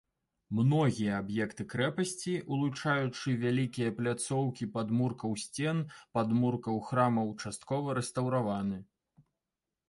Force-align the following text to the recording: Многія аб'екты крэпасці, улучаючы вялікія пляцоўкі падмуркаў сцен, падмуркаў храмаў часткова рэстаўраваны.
Многія 0.59 1.17
аб'екты 1.23 1.65
крэпасці, 1.73 2.31
улучаючы 2.55 3.33
вялікія 3.43 3.89
пляцоўкі 3.99 4.69
падмуркаў 4.79 5.37
сцен, 5.43 5.85
падмуркаў 6.19 6.81
храмаў 6.89 7.31
часткова 7.45 7.97
рэстаўраваны. 8.01 8.81